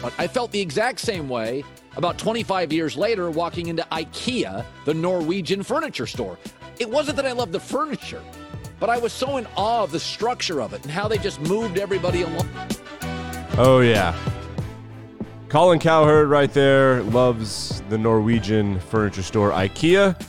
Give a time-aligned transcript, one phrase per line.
[0.00, 1.64] But I felt the exact same way
[1.96, 6.38] about 25 years later walking into IKEA, the Norwegian furniture store.
[6.78, 8.22] It wasn't that I loved the furniture,
[8.78, 11.40] but I was so in awe of the structure of it and how they just
[11.40, 12.48] moved everybody along.
[13.56, 14.16] Oh, yeah.
[15.48, 20.20] Colin Cowherd right there loves the Norwegian furniture store IKEA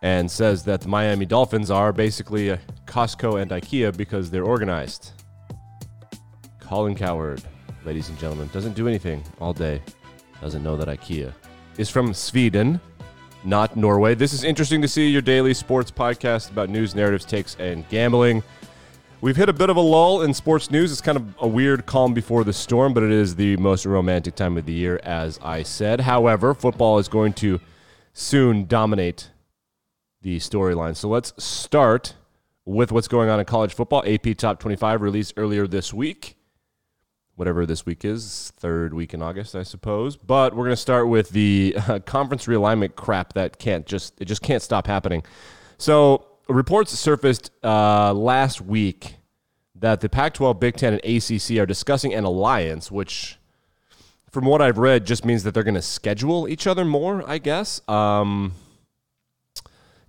[0.00, 5.10] and says that the Miami Dolphins are basically Costco and IKEA because they're organized.
[6.60, 7.42] Colin Cowherd,
[7.84, 9.82] ladies and gentlemen, doesn't do anything all day.
[10.40, 11.32] Doesn't know that IKEA
[11.76, 12.80] is from Sweden,
[13.44, 14.14] not Norway.
[14.14, 18.42] This is interesting to see your daily sports podcast about news, narratives, takes, and gambling.
[19.22, 20.92] We've hit a bit of a lull in sports news.
[20.92, 24.34] It's kind of a weird calm before the storm, but it is the most romantic
[24.34, 26.00] time of the year, as I said.
[26.00, 27.60] However, football is going to
[28.14, 29.30] soon dominate
[30.22, 30.96] the storyline.
[30.96, 32.14] So let's start
[32.64, 34.02] with what's going on in college football.
[34.06, 36.36] AP Top 25 released earlier this week.
[37.40, 40.14] Whatever this week is, third week in August, I suppose.
[40.14, 44.26] But we're going to start with the uh, conference realignment crap that can't just it
[44.26, 45.22] just can't stop happening.
[45.78, 49.16] So reports surfaced uh, last week
[49.74, 53.38] that the Pac 12, Big Ten, and ACC are discussing an alliance, which,
[54.30, 57.38] from what I've read, just means that they're going to schedule each other more, I
[57.38, 58.52] guess, um,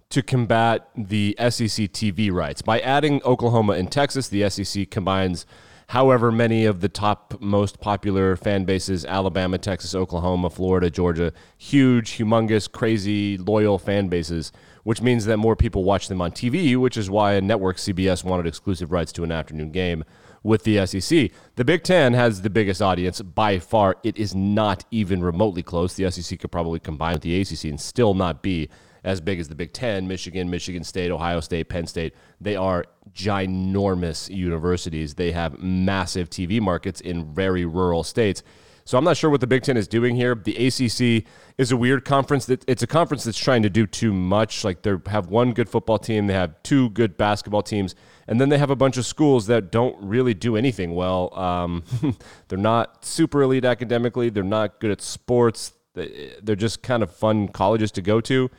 [0.09, 2.61] to combat the SEC TV rights.
[2.61, 5.45] By adding Oklahoma and Texas, the SEC combines
[5.87, 12.17] however many of the top most popular fan bases Alabama, Texas, Oklahoma, Florida, Georgia huge,
[12.17, 14.51] humongous, crazy, loyal fan bases
[14.83, 18.23] which means that more people watch them on TV, which is why a network CBS
[18.23, 20.03] wanted exclusive rights to an afternoon game
[20.43, 21.31] with the SEC.
[21.55, 23.97] The Big Ten has the biggest audience by far.
[24.03, 25.93] It is not even remotely close.
[25.93, 28.69] The SEC could probably combine with the ACC and still not be
[29.03, 32.13] as big as the Big Ten, Michigan, Michigan State, Ohio State, Penn State.
[32.39, 35.15] They are ginormous universities.
[35.15, 38.43] They have massive TV markets in very rural states.
[38.83, 40.35] So I'm not sure what the Big Ten is doing here.
[40.35, 41.25] The ACC
[41.57, 42.45] is a weird conference.
[42.45, 44.63] That it's a conference that's trying to do too much.
[44.63, 47.95] Like they have one good football team, they have two good basketball teams,
[48.27, 51.37] and then they have a bunch of schools that don't really do anything well.
[51.37, 51.83] Um,
[52.47, 54.29] they're not super elite academically.
[54.29, 55.73] They're not good at sports.
[55.93, 58.49] They're just kind of fun colleges to go to.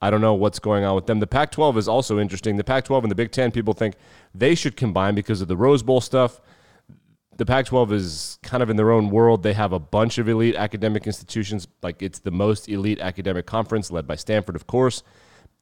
[0.00, 1.20] I don't know what's going on with them.
[1.20, 2.56] The Pac 12 is also interesting.
[2.56, 3.96] The Pac 12 and the Big Ten, people think
[4.34, 6.40] they should combine because of the Rose Bowl stuff
[7.40, 9.42] the Pac 12 is kind of in their own world.
[9.42, 11.66] They have a bunch of elite academic institutions.
[11.82, 15.02] Like it's the most elite academic conference, led by Stanford, of course.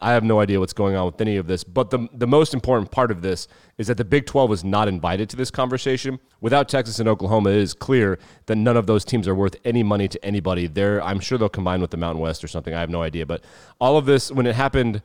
[0.00, 1.64] I have no idea what's going on with any of this.
[1.64, 3.48] But the, the most important part of this
[3.78, 6.20] is that the Big 12 was not invited to this conversation.
[6.40, 9.82] Without Texas and Oklahoma, it is clear that none of those teams are worth any
[9.82, 10.68] money to anybody.
[10.68, 12.74] They're, I'm sure they'll combine with the Mountain West or something.
[12.74, 13.26] I have no idea.
[13.26, 13.42] But
[13.80, 15.02] all of this, when it happened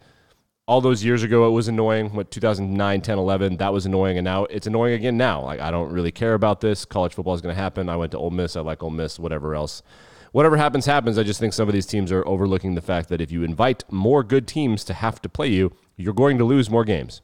[0.66, 2.14] all those years ago it was annoying.
[2.14, 5.42] What 2009 10 11 that was annoying and now it's annoying again now.
[5.42, 6.86] Like i don't really care about this.
[6.86, 7.90] College football is going to happen.
[7.90, 8.56] I went to Ole miss.
[8.56, 9.84] I like Ole miss whatever else.
[10.32, 11.18] Whatever happens happens.
[11.18, 13.84] I just think some of these teams are overlooking the fact that if you invite
[13.92, 17.22] more good teams to have to play you you're going to lose more games.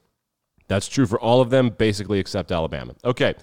[0.68, 2.96] That's true for all of them basically except alabama.
[3.04, 3.36] Okay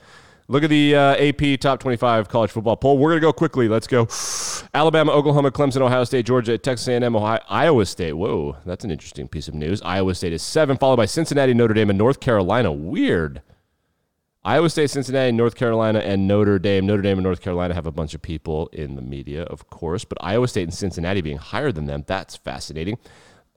[0.49, 2.99] Look at the uh, AP top 25 college football poll.
[2.99, 3.67] We're going to go quickly.
[3.67, 4.07] Let's go.
[4.73, 8.13] Alabama, Oklahoma, Clemson, Ohio State, Georgia, Texas A&M, Ohio, Iowa State.
[8.13, 9.83] Whoa, that's an interesting piece of news.
[9.83, 12.71] Iowa State is seven, followed by Cincinnati, Notre Dame, and North Carolina.
[12.71, 13.43] Weird.
[14.45, 16.87] Iowa State, Cincinnati, North Carolina, and Notre Dame.
[16.87, 20.05] Notre Dame and North Carolina have a bunch of people in the media, of course,
[20.05, 22.99] but Iowa State and Cincinnati being higher than them, that's fascinating.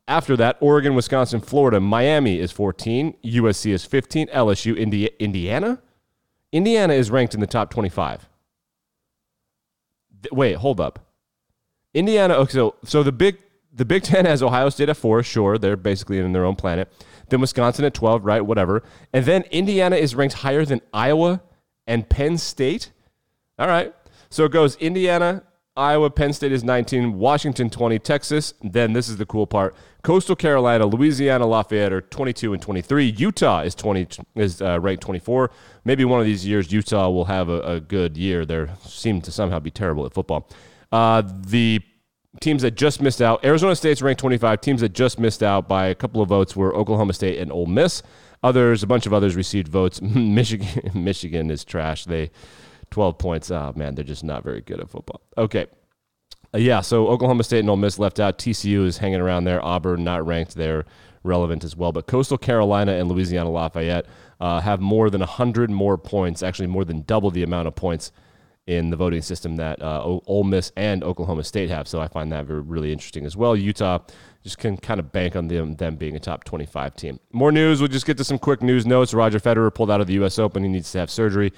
[0.08, 5.80] After that, Oregon, Wisconsin, Florida, Miami is 14, USC is 15, LSU, Indi- Indiana
[6.52, 8.28] Indiana is ranked in the top 25.
[10.32, 11.00] Wait, hold up.
[11.94, 12.36] Indiana.
[12.36, 13.38] Okay, so so the big
[13.74, 15.24] the Big Ten has Ohio State at four.
[15.24, 16.92] Sure, they're basically in their own planet.
[17.30, 18.42] Then Wisconsin at 12, right?
[18.42, 18.84] Whatever.
[19.14, 21.42] And then Indiana is ranked higher than Iowa
[21.86, 22.92] and Penn State.
[23.60, 23.94] All right.
[24.32, 25.44] So it goes Indiana,
[25.80, 28.54] Iowa, Penn State is 19, Washington 20, Texas.
[28.62, 33.06] Then this is the cool part: Coastal Carolina, Louisiana, Lafayette are 22 and 23.
[33.06, 35.50] Utah is 20 is uh, ranked 24.
[35.86, 38.46] Maybe one of these years Utah will have a, a good year.
[38.46, 40.50] They seem to somehow be terrible at football.
[40.92, 41.80] Uh, the
[42.42, 44.60] teams that just missed out: Arizona State's ranked 25.
[44.60, 47.68] Teams that just missed out by a couple of votes were Oklahoma State and Ole
[47.68, 48.04] Miss.
[48.44, 50.02] Others, a bunch of others received votes.
[50.02, 52.04] Michigan, Michigan is trash.
[52.04, 52.32] They
[52.92, 53.52] 12 points.
[53.52, 55.22] Oh, man, they're just not very good at football.
[55.38, 55.68] Okay.
[56.54, 58.38] Uh, yeah, so Oklahoma State and Ole Miss left out.
[58.38, 59.64] TCU is hanging around there.
[59.64, 60.86] Auburn not ranked there,
[61.24, 61.92] relevant as well.
[61.92, 64.06] But Coastal Carolina and Louisiana Lafayette
[64.40, 68.12] uh, have more than 100 more points, actually more than double the amount of points
[68.70, 71.88] in the voting system that uh, Ole Miss and Oklahoma State have.
[71.88, 73.56] So I find that very, really interesting as well.
[73.56, 74.00] Utah
[74.44, 77.20] just can kind of bank on them, them being a top 25 team.
[77.32, 77.82] More news.
[77.82, 79.14] We'll just get to some quick news notes.
[79.14, 80.38] Roger Federer pulled out of the U.S.
[80.38, 80.64] Open.
[80.64, 81.52] He needs to have surgery.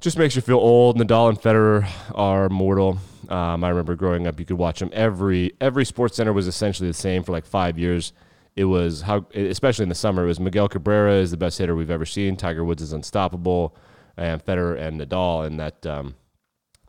[0.00, 0.98] Just makes you feel old.
[0.98, 2.98] Nadal and Federer are mortal.
[3.28, 6.88] Um, I remember growing up, you could watch them every every Sports Center was essentially
[6.88, 8.12] the same for like five years.
[8.54, 11.74] It was how, especially in the summer, it was Miguel Cabrera is the best hitter
[11.74, 12.36] we've ever seen.
[12.36, 13.76] Tiger Woods is unstoppable,
[14.16, 16.14] and Federer and Nadal, and that um,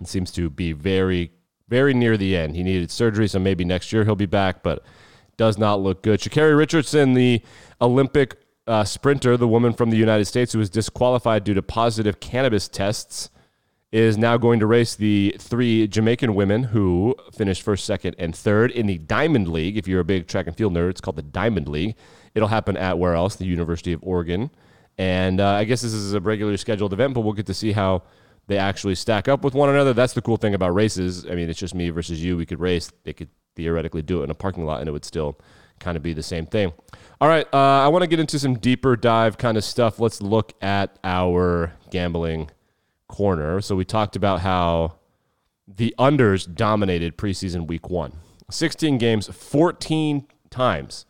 [0.04, 1.32] seems to be very
[1.68, 2.56] very near the end.
[2.56, 4.86] He needed surgery, so maybe next year he'll be back, but
[5.36, 6.20] does not look good.
[6.20, 7.42] Sha'Carri Richardson, the
[7.82, 8.36] Olympic
[8.68, 12.68] uh, sprinter, the woman from the United States who was disqualified due to positive cannabis
[12.68, 13.30] tests,
[13.92, 18.70] is now going to race the three Jamaican women who finished first, second, and third
[18.72, 19.78] in the Diamond League.
[19.78, 21.96] If you're a big track and field nerd, it's called the Diamond League.
[22.36, 23.38] It'll happen at where else?
[23.38, 24.52] The University of Oregon.
[24.98, 27.72] And uh, I guess this is a regularly scheduled event, but we'll get to see
[27.72, 28.04] how
[28.48, 29.94] they actually stack up with one another.
[29.94, 31.26] That's the cool thing about races.
[31.26, 32.36] I mean, it's just me versus you.
[32.36, 32.92] We could race.
[33.04, 35.40] They could theoretically do it in a parking lot, and it would still
[35.80, 36.74] kind of be the same thing.
[37.20, 40.00] All right, uh, I want to get into some deeper dive kind of stuff.
[40.00, 42.52] Let's look at our gambling
[43.08, 43.62] corner.
[43.62, 44.96] So we talked about how
[45.68, 48.14] the unders dominated preseason week one
[48.50, 51.06] 16 games, 14 times.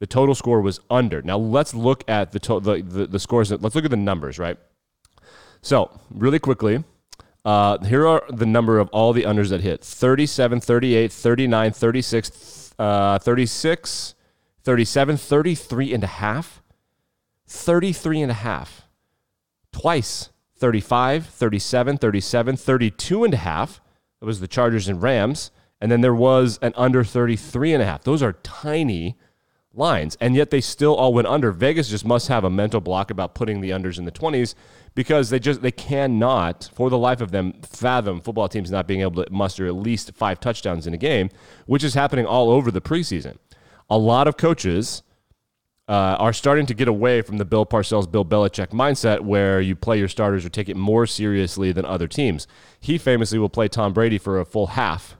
[0.00, 1.22] The total score was under.
[1.22, 3.50] Now let's look at the, to- the, the, the scores.
[3.50, 4.56] Let's look at the numbers, right?
[5.60, 6.84] So, really quickly,
[7.44, 12.67] uh, here are the number of all the unders that hit 37, 38, 39, 36,
[12.78, 14.14] uh, 36,
[14.62, 16.62] 37, 33 and a half,
[17.46, 18.88] 33 and a half,
[19.72, 23.80] twice 35, 37, 37, 32 and a half.
[24.20, 25.50] That was the Chargers and Rams.
[25.80, 28.02] And then there was an under 33 and a half.
[28.02, 29.16] Those are tiny
[29.72, 30.16] lines.
[30.20, 31.52] And yet they still all went under.
[31.52, 34.54] Vegas just must have a mental block about putting the unders in the 20s
[34.98, 39.00] because they just they cannot for the life of them fathom football teams not being
[39.00, 41.30] able to muster at least 5 touchdowns in a game,
[41.66, 43.36] which is happening all over the preseason.
[43.88, 45.04] A lot of coaches
[45.86, 49.76] uh, are starting to get away from the Bill Parcells, Bill Belichick mindset where you
[49.76, 52.48] play your starters or take it more seriously than other teams.
[52.80, 55.16] He famously will play Tom Brady for a full half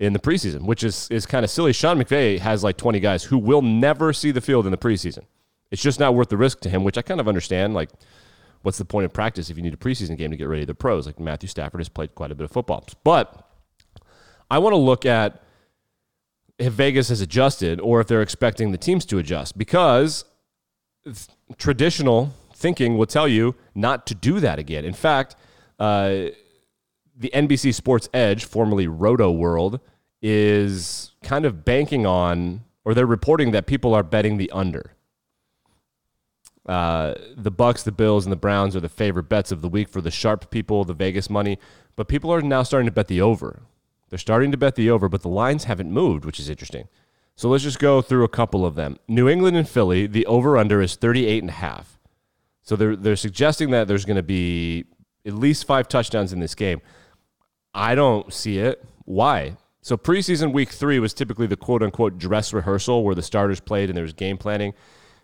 [0.00, 1.72] in the preseason, which is, is kind of silly.
[1.72, 5.26] Sean McVay has like 20 guys who will never see the field in the preseason.
[5.70, 7.72] It's just not worth the risk to him, which I kind of understand.
[7.72, 7.90] Like,
[8.66, 10.66] what's the point of practice if you need a preseason game to get ready to
[10.66, 11.06] the pros?
[11.06, 12.84] Like, Matthew Stafford has played quite a bit of football.
[13.04, 13.48] But
[14.50, 15.40] I want to look at
[16.58, 20.24] if Vegas has adjusted or if they're expecting the teams to adjust because
[21.58, 24.84] traditional thinking will tell you not to do that again.
[24.84, 25.36] In fact,
[25.78, 26.30] uh,
[27.16, 29.78] the NBC Sports Edge, formerly Roto World,
[30.20, 34.95] is kind of banking on, or they're reporting that people are betting the under.
[36.66, 39.88] Uh, the Bucs, the Bills, and the Browns are the favorite bets of the week
[39.88, 41.58] for the sharp people, the Vegas money.
[41.94, 43.62] But people are now starting to bet the over.
[44.08, 46.88] They're starting to bet the over, but the lines haven't moved, which is interesting.
[47.36, 48.98] So let's just go through a couple of them.
[49.06, 51.98] New England and Philly, the over under is 38 and a half.
[52.62, 54.86] So they're they're suggesting that there's going to be
[55.24, 56.80] at least 5 touchdowns in this game.
[57.74, 58.84] I don't see it.
[59.04, 59.56] Why?
[59.82, 63.88] So preseason week 3 was typically the quote unquote dress rehearsal where the starters played
[63.88, 64.74] and there was game planning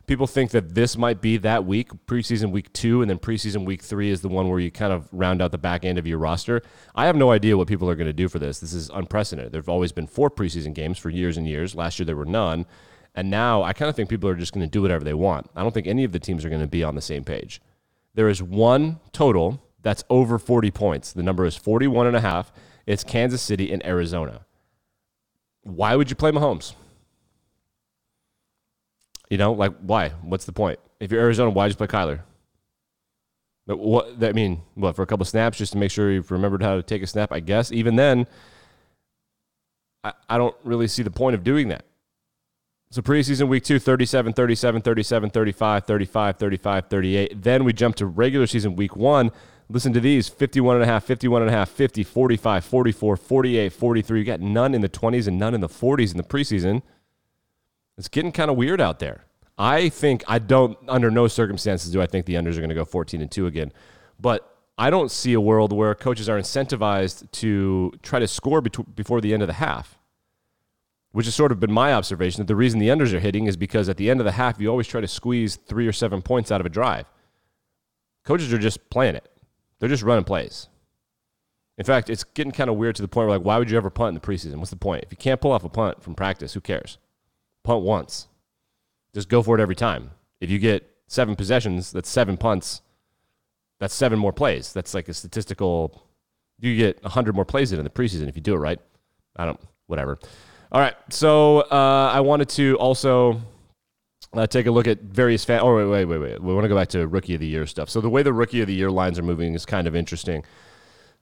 [0.06, 3.82] people think that this might be that week, preseason week two, and then preseason week
[3.82, 6.18] three is the one where you kind of round out the back end of your
[6.18, 6.62] roster.
[6.94, 8.58] I have no idea what people are going to do for this.
[8.58, 9.52] This is unprecedented.
[9.52, 11.74] There have always been four preseason games for years and years.
[11.74, 12.66] Last year there were none.
[13.14, 15.50] And now I kind of think people are just going to do whatever they want.
[15.54, 17.60] I don't think any of the teams are going to be on the same page.
[18.14, 21.12] There is one total that's over 40 points.
[21.12, 22.52] The number is 41 and a half.
[22.86, 24.46] It's Kansas City and Arizona.
[25.62, 26.74] Why would you play Mahomes?
[29.32, 30.10] You know, like why?
[30.20, 30.78] What's the point?
[31.00, 32.20] If you're Arizona, why just play Kyler?
[33.66, 34.60] But what that mean?
[34.74, 37.06] What for a couple snaps just to make sure you've remembered how to take a
[37.06, 37.32] snap?
[37.32, 37.72] I guess.
[37.72, 38.26] Even then,
[40.04, 41.86] I, I don't really see the point of doing that.
[42.90, 47.42] So preseason week two, 37, 37, 37, 35, 35, 35, 38.
[47.42, 49.30] Then we jump to regular season week one.
[49.70, 53.72] Listen to these 51 and a half, 51 and a half, 50, 45, 44, 48,
[53.72, 54.18] 43.
[54.18, 56.82] You got none in the 20s and none in the 40s in the preseason.
[58.02, 59.26] It's getting kind of weird out there.
[59.56, 62.74] I think I don't under no circumstances do I think the unders are going to
[62.74, 63.72] go 14 and 2 again.
[64.18, 68.96] But I don't see a world where coaches are incentivized to try to score bet-
[68.96, 70.00] before the end of the half.
[71.12, 73.56] Which has sort of been my observation that the reason the unders are hitting is
[73.56, 76.22] because at the end of the half you always try to squeeze 3 or 7
[76.22, 77.04] points out of a drive.
[78.24, 79.30] Coaches are just playing it.
[79.78, 80.68] They're just running plays.
[81.78, 83.76] In fact, it's getting kind of weird to the point where like why would you
[83.76, 84.56] ever punt in the preseason?
[84.56, 85.04] What's the point?
[85.04, 86.98] If you can't pull off a punt from practice, who cares?
[87.64, 88.28] Punt once.
[89.14, 90.10] Just go for it every time.
[90.40, 92.82] If you get seven possessions, that's seven punts.
[93.78, 94.72] That's seven more plays.
[94.72, 96.06] That's like a statistical.
[96.60, 98.78] You get 100 more plays in the preseason if you do it right.
[99.36, 100.18] I don't, whatever.
[100.70, 100.94] All right.
[101.10, 103.40] So uh, I wanted to also
[104.32, 105.44] uh, take a look at various.
[105.44, 106.42] Fa- oh wait, wait, wait, wait.
[106.42, 107.90] We want to go back to rookie of the year stuff.
[107.90, 110.44] So the way the rookie of the year lines are moving is kind of interesting.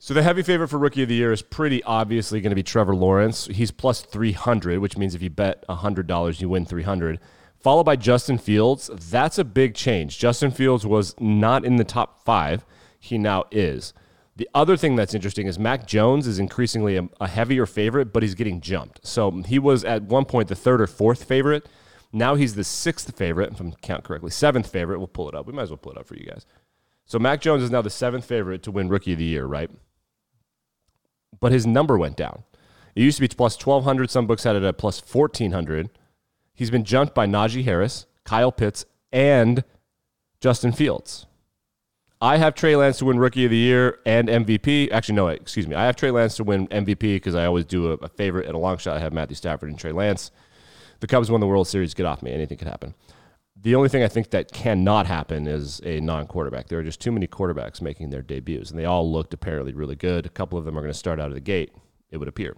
[0.03, 2.63] So the heavy favorite for rookie of the year is pretty obviously going to be
[2.63, 3.45] Trevor Lawrence.
[3.49, 7.21] He's plus 300, which means if you bet $100, you win 300.
[7.59, 8.89] Followed by Justin Fields.
[8.95, 10.19] That's a big change.
[10.19, 12.65] Justin Fields was not in the top five.
[12.99, 13.93] He now is.
[14.37, 18.23] The other thing that's interesting is Mac Jones is increasingly a, a heavier favorite, but
[18.23, 19.07] he's getting jumped.
[19.07, 21.69] So he was at one point the third or fourth favorite.
[22.11, 24.31] Now he's the sixth favorite, if I'm count correctly.
[24.31, 24.97] Seventh favorite.
[24.97, 25.47] We'll pull it up.
[25.47, 26.47] We might as well pull it up for you guys.
[27.05, 29.71] So Mac Jones is now the seventh favorite to win Rookie of the Year, right?
[31.41, 32.45] But his number went down.
[32.95, 34.11] It used to be plus 1,200.
[34.11, 35.91] Some books had it at plus 1,400.
[36.55, 39.65] He's been jumped by Najee Harris, Kyle Pitts, and
[40.41, 41.27] Justin Fields.
[42.23, 44.93] I have Trey Lance to win Rookie of the Year and MVP.
[44.93, 45.75] Actually, no, excuse me.
[45.75, 48.55] I have Trey Lance to win MVP because I always do a, a favorite and
[48.55, 48.99] a long shot.
[48.99, 50.31] I have Matthew Stafford and Trey Lance.
[51.01, 51.95] The Cubs won the World Series.
[51.95, 52.31] Get off me.
[52.31, 52.93] Anything could happen.
[53.63, 56.69] The only thing I think that cannot happen is a non quarterback.
[56.69, 59.97] There are just too many quarterbacks making their debuts, and they all looked apparently really
[59.97, 60.25] good.
[60.25, 61.73] A couple of them are going to start out of the gate,
[62.11, 62.57] it would appear.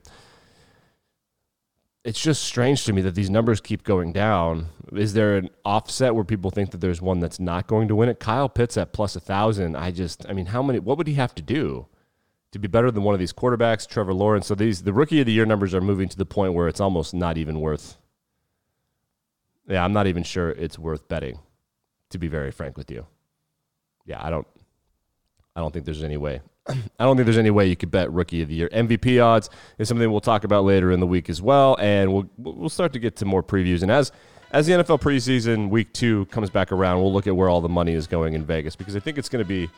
[2.05, 4.67] It's just strange to me that these numbers keep going down.
[4.93, 8.09] Is there an offset where people think that there's one that's not going to win
[8.09, 8.21] it?
[8.21, 9.77] Kyle Pitts at plus a thousand.
[9.77, 10.79] I just, I mean, how many?
[10.79, 11.87] What would he have to do
[12.53, 13.89] to be better than one of these quarterbacks?
[13.89, 14.47] Trevor Lawrence.
[14.47, 16.81] So these the rookie of the year numbers are moving to the point where it's
[16.81, 17.99] almost not even worth
[19.69, 21.39] yeah, I'm not even sure it's worth betting,
[22.11, 23.07] to be very frank with you.
[24.05, 24.47] Yeah, I don't
[25.55, 26.41] I don't think there's any way.
[26.69, 28.69] I don't think there's any way you could bet rookie of the year.
[28.71, 32.31] MVP odds is something we'll talk about later in the week as well, and we'll
[32.39, 33.83] we'll start to get to more previews.
[33.83, 34.13] And as
[34.53, 37.69] as the NFL preseason week two comes back around, we'll look at where all the
[37.69, 39.69] money is going in Vegas because I think it's going to be.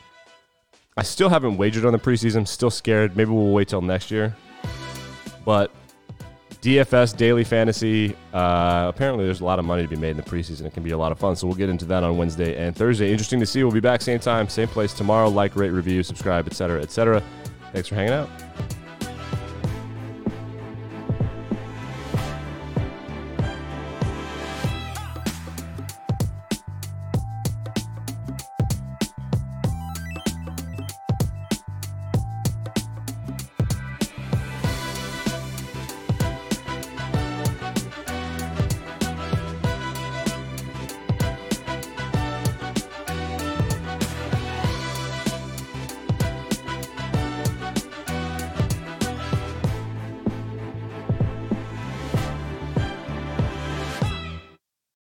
[0.97, 2.47] I still haven't wagered on the preseason.
[2.47, 3.17] Still scared.
[3.17, 4.37] Maybe we'll wait till next year.
[5.45, 5.73] But
[6.65, 8.17] DFS daily fantasy.
[8.33, 10.65] Uh, apparently, there's a lot of money to be made in the preseason.
[10.65, 11.37] It can be a lot of fun.
[11.37, 13.13] So we'll get into that on Wednesday and Thursday.
[13.13, 13.63] Interesting to see.
[13.63, 15.29] We'll be back same time, same place tomorrow.
[15.29, 17.23] Like, rate, review, subscribe, etc., etc.
[17.73, 18.31] Thanks for hanging out.